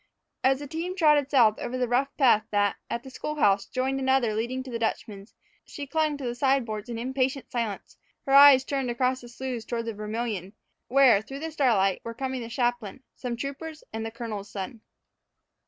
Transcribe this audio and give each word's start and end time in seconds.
As 0.43 0.57
the 0.57 0.65
team 0.65 0.95
trotted 0.95 1.29
south 1.29 1.59
over 1.59 1.77
the 1.77 1.87
rough 1.87 2.07
path 2.17 2.47
that, 2.49 2.77
at 2.89 3.03
the 3.03 3.11
school 3.11 3.35
house, 3.35 3.67
joined 3.67 3.99
another 3.99 4.33
leading 4.33 4.63
to 4.63 4.71
the 4.71 4.79
Dutchman's, 4.79 5.35
she 5.63 5.85
clung 5.85 6.17
to 6.17 6.23
the 6.23 6.33
side 6.33 6.65
boards 6.65 6.89
in 6.89 6.97
impatient 6.97 7.51
silence, 7.51 7.97
her 8.25 8.33
eyes 8.33 8.63
turned 8.63 8.89
across 8.89 9.21
the 9.21 9.29
sloughs 9.29 9.63
toward 9.63 9.85
the 9.85 9.93
Vermilion, 9.93 10.53
where, 10.87 11.21
through 11.21 11.37
the 11.41 11.51
starlight, 11.51 12.01
were 12.03 12.15
coming 12.15 12.41
the 12.41 12.49
chaplain, 12.49 13.03
some 13.15 13.37
troopers, 13.37 13.83
and 13.93 14.03
the 14.03 14.09
colonel's 14.09 14.49
son. 14.49 14.81